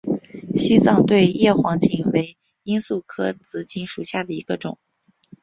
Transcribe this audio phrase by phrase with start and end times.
[0.57, 4.79] 西藏对叶黄堇为罂粟科紫堇属下的一个种。